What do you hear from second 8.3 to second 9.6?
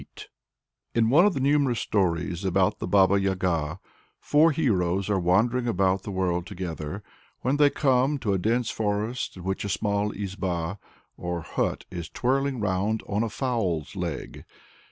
a dense forest in